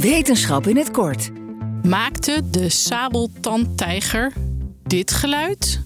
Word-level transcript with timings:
Wetenschap 0.00 0.66
in 0.66 0.76
het 0.76 0.90
kort. 0.90 1.30
Maakte 1.82 2.42
de 2.50 2.68
sabeltandtijger 2.68 4.32
dit 4.82 5.10
geluid? 5.10 5.80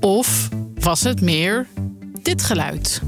Of 0.00 0.48
was 0.80 1.02
het 1.02 1.20
meer 1.20 1.66
dit 2.22 2.42
geluid? 2.42 3.02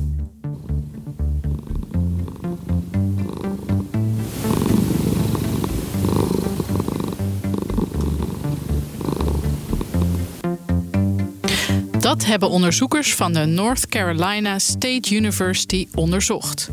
Dat 12.07 12.25
hebben 12.25 12.51
onderzoekers 12.51 13.15
van 13.15 13.33
de 13.33 13.45
North 13.45 13.87
Carolina 13.87 14.59
State 14.59 15.15
University 15.15 15.89
onderzocht. 15.95 16.71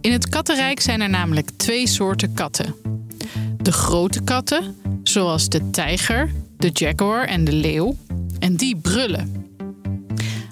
In 0.00 0.12
het 0.12 0.28
kattenrijk 0.28 0.80
zijn 0.80 1.00
er 1.00 1.08
namelijk 1.08 1.50
twee 1.56 1.86
soorten 1.86 2.34
katten. 2.34 2.74
De 3.56 3.72
grote 3.72 4.22
katten, 4.22 4.76
zoals 5.02 5.48
de 5.48 5.70
tijger, 5.70 6.30
de 6.56 6.70
jaguar 6.72 7.24
en 7.24 7.44
de 7.44 7.52
leeuw, 7.52 7.96
en 8.38 8.56
die 8.56 8.76
brullen. 8.76 9.46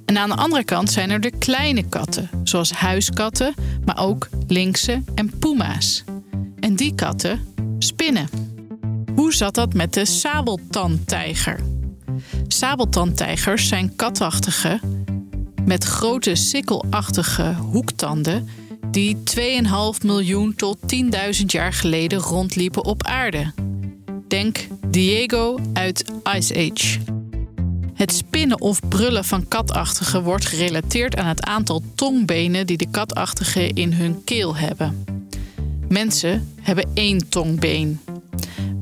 En 0.05 0.18
aan 0.18 0.29
de 0.29 0.37
andere 0.37 0.65
kant 0.65 0.91
zijn 0.91 1.10
er 1.10 1.21
de 1.21 1.32
kleine 1.38 1.88
katten, 1.88 2.30
zoals 2.45 2.73
huiskatten, 2.73 3.55
maar 3.84 3.98
ook 3.98 4.29
linkse 4.46 5.02
en 5.15 5.38
puma's. 5.38 6.05
En 6.60 6.77
die 6.77 6.95
katten 6.95 7.55
spinnen. 7.79 8.29
Hoe 9.15 9.34
zat 9.34 9.55
dat 9.55 9.74
met 9.74 9.95
de 9.95 10.05
sabeltandtijger? 10.05 11.79
Sabeltandtijgers 12.52 13.68
zijn 13.68 13.96
katachtige 13.96 14.80
met 15.65 15.84
grote 15.84 16.34
sikkelachtige 16.34 17.54
hoektanden 17.54 18.48
die 18.90 19.16
2,5 19.16 20.04
miljoen 20.04 20.54
tot 20.54 20.78
10.000 21.40 21.45
jaar 21.46 21.73
geleden 21.73 22.18
rondliepen 22.18 22.84
op 22.84 23.02
aarde. 23.02 23.52
Denk 24.28 24.66
Diego 24.87 25.59
uit 25.73 26.12
Ice 26.37 26.54
Age. 26.54 26.98
Het 27.95 28.12
spinnen 28.12 28.60
of 28.60 28.80
brullen 28.88 29.24
van 29.24 29.48
katachtigen 29.48 30.23
wordt 30.23 30.46
gerelateerd 30.46 31.16
aan 31.16 31.26
het 31.26 31.45
aantal 31.45 31.82
tongbenen 31.95 32.66
die 32.66 32.76
de 32.76 32.90
katachtigen 32.90 33.74
in 33.74 33.93
hun 33.93 34.24
keel 34.24 34.56
hebben. 34.56 35.04
Mensen 35.88 36.54
hebben 36.60 36.90
één 36.95 37.28
tongbeen. 37.28 38.01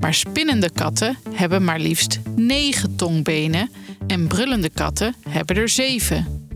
Maar 0.01 0.15
spinnende 0.15 0.71
katten 0.71 1.17
hebben 1.35 1.65
maar 1.65 1.81
liefst 1.81 2.21
negen 2.37 2.97
tongbenen 2.97 3.71
en 4.07 4.27
brullende 4.27 4.71
katten 4.71 5.15
hebben 5.29 5.57
er 5.57 5.69
zeven. 5.69 6.47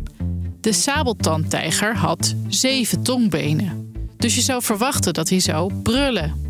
De 0.60 0.72
sabeltandtijger 0.72 1.96
had 1.96 2.34
zeven 2.48 3.02
tongbenen. 3.02 3.92
Dus 4.16 4.34
je 4.34 4.40
zou 4.40 4.62
verwachten 4.62 5.14
dat 5.14 5.28
hij 5.28 5.40
zou 5.40 5.74
brullen. 5.74 6.40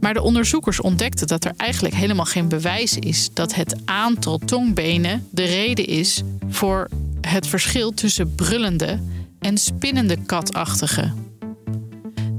Maar 0.00 0.14
de 0.14 0.22
onderzoekers 0.22 0.80
ontdekten 0.80 1.26
dat 1.26 1.44
er 1.44 1.52
eigenlijk 1.56 1.94
helemaal 1.94 2.24
geen 2.24 2.48
bewijs 2.48 2.98
is 2.98 3.30
dat 3.32 3.54
het 3.54 3.76
aantal 3.84 4.38
tongbenen 4.38 5.26
de 5.30 5.44
reden 5.44 5.86
is 5.86 6.22
voor 6.48 6.88
het 7.20 7.46
verschil 7.46 7.94
tussen 7.94 8.34
brullende 8.34 9.00
en 9.38 9.58
spinnende 9.58 10.16
katachtigen. 10.26 11.23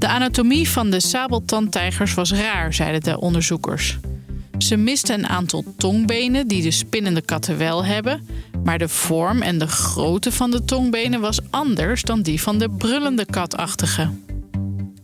De 0.06 0.12
anatomie 0.12 0.68
van 0.68 0.90
de 0.90 1.00
sabeltandtijgers 1.00 2.14
was 2.14 2.32
raar, 2.32 2.74
zeiden 2.74 3.00
de 3.00 3.20
onderzoekers. 3.20 3.98
Ze 4.58 4.76
misten 4.76 5.18
een 5.18 5.28
aantal 5.28 5.64
tongbenen 5.76 6.48
die 6.48 6.62
de 6.62 6.70
spinnende 6.70 7.20
katten 7.20 7.58
wel 7.58 7.84
hebben, 7.84 8.28
maar 8.64 8.78
de 8.78 8.88
vorm 8.88 9.42
en 9.42 9.58
de 9.58 9.66
grootte 9.66 10.32
van 10.32 10.50
de 10.50 10.64
tongbenen 10.64 11.20
was 11.20 11.38
anders 11.50 12.02
dan 12.02 12.22
die 12.22 12.42
van 12.42 12.58
de 12.58 12.70
brullende 12.70 13.24
katachtigen. 13.24 14.24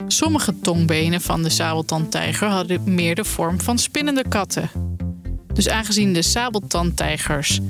Sommige 0.06 0.60
tongbenen 0.60 1.20
van 1.20 1.42
de 1.42 1.50
sabeltandtijger 1.50 2.48
hadden 2.48 2.94
meer 2.94 3.14
de 3.14 3.24
vorm 3.24 3.60
van 3.60 3.78
spinnende 3.78 4.24
katten. 4.28 4.70
Dus 5.52 5.68
aangezien 5.68 6.12
de 6.12 6.22
sabeltandtijgers 6.22 7.60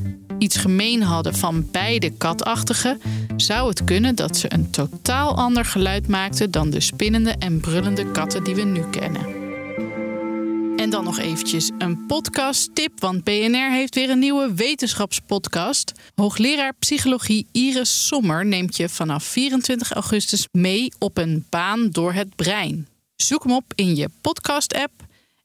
iets 0.42 0.56
gemeen 0.56 1.02
hadden 1.02 1.34
van 1.34 1.66
beide 1.70 2.10
katachtigen, 2.10 3.00
zou 3.42 3.68
het 3.68 3.84
kunnen 3.84 4.14
dat 4.14 4.36
ze 4.36 4.52
een 4.52 4.70
totaal 4.70 5.36
ander 5.36 5.64
geluid 5.64 6.08
maakten 6.08 6.50
dan 6.50 6.70
de 6.70 6.80
spinnende 6.80 7.34
en 7.38 7.60
brullende 7.60 8.10
katten 8.10 8.44
die 8.44 8.54
we 8.54 8.62
nu 8.62 8.84
kennen. 8.90 9.40
En 10.76 10.90
dan 10.90 11.04
nog 11.04 11.18
eventjes 11.18 11.70
een 11.78 12.06
podcast-tip, 12.06 13.00
want 13.00 13.24
BNR 13.24 13.70
heeft 13.70 13.94
weer 13.94 14.10
een 14.10 14.18
nieuwe 14.18 14.54
wetenschapspodcast. 14.54 15.92
Hoogleraar 16.14 16.72
psychologie 16.78 17.46
Iris 17.52 18.06
Sommer 18.06 18.46
neemt 18.46 18.76
je 18.76 18.88
vanaf 18.88 19.24
24 19.24 19.92
augustus 19.92 20.48
mee 20.52 20.92
op 20.98 21.18
een 21.18 21.46
baan 21.50 21.90
door 21.90 22.12
het 22.12 22.36
brein. 22.36 22.88
Zoek 23.16 23.42
hem 23.42 23.52
op 23.52 23.72
in 23.74 23.96
je 23.96 24.08
podcast-app 24.20 24.92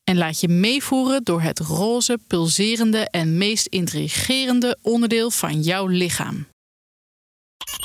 en 0.04 0.18
laat 0.18 0.40
je 0.40 0.48
meevoeren 0.48 1.24
door 1.24 1.42
het 1.42 1.60
roze, 1.60 2.20
pulserende 2.28 3.10
en 3.10 3.38
meest 3.38 3.66
intrigerende 3.68 4.78
onderdeel 4.82 5.32
van 5.32 5.62
jouw 5.62 5.88
lichaam. 5.88 6.48